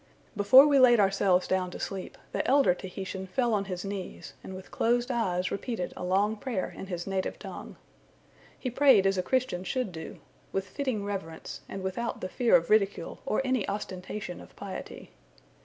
Before 0.35 0.65
we 0.65 0.79
laid 0.79 0.99
ourselves 0.99 1.47
down 1.47 1.69
to 1.69 1.79
sleep, 1.79 2.17
the 2.31 2.41
elder 2.47 2.73
Tahitian 2.73 3.27
fell 3.27 3.53
on 3.53 3.65
his 3.65 3.85
knees, 3.85 4.33
and 4.43 4.55
with 4.55 4.71
closed 4.71 5.11
eyes 5.11 5.51
repeated 5.51 5.93
a 5.95 6.03
long 6.03 6.37
prayer 6.37 6.71
in 6.75 6.87
his 6.87 7.05
native 7.05 7.37
tongue. 7.37 7.75
He 8.57 8.71
prayed 8.71 9.05
as 9.05 9.19
a 9.19 9.21
Christian 9.21 9.63
should 9.63 9.91
do, 9.91 10.17
with 10.51 10.65
fitting 10.67 11.05
reverence, 11.05 11.61
and 11.69 11.83
without 11.83 12.19
the 12.19 12.29
fear 12.29 12.55
of 12.55 12.71
ridicule 12.71 13.19
or 13.27 13.43
any 13.45 13.69
ostentation 13.69 14.41
of 14.41 14.55
piety. 14.55 15.11